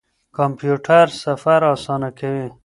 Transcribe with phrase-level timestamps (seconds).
[0.37, 2.47] کمپيوټر سفر آسانه کوي.